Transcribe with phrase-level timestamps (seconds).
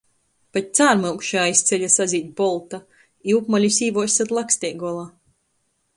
[0.55, 2.81] Pat cārmyukša aiz ceļa sazīd bolta,
[3.29, 5.09] i upmalis īvuos syt laksteigola.